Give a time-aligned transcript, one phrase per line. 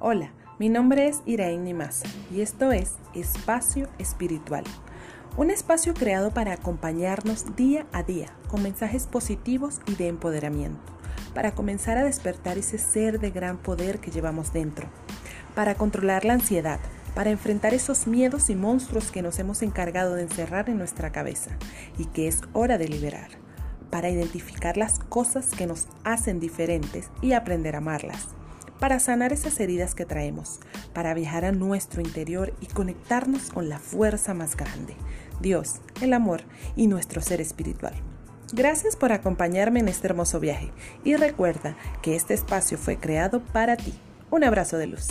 [0.00, 4.62] Hola, mi nombre es Iraín Nimasa y esto es Espacio Espiritual,
[5.36, 10.78] un espacio creado para acompañarnos día a día con mensajes positivos y de empoderamiento,
[11.34, 14.86] para comenzar a despertar ese ser de gran poder que llevamos dentro,
[15.56, 16.78] para controlar la ansiedad,
[17.16, 21.50] para enfrentar esos miedos y monstruos que nos hemos encargado de encerrar en nuestra cabeza
[21.98, 23.30] y que es hora de liberar,
[23.90, 28.37] para identificar las cosas que nos hacen diferentes y aprender a amarlas
[28.78, 30.60] para sanar esas heridas que traemos,
[30.92, 34.96] para viajar a nuestro interior y conectarnos con la fuerza más grande,
[35.40, 36.42] Dios, el amor
[36.76, 37.94] y nuestro ser espiritual.
[38.52, 40.72] Gracias por acompañarme en este hermoso viaje
[41.04, 43.92] y recuerda que este espacio fue creado para ti.
[44.30, 45.08] Un abrazo de luz.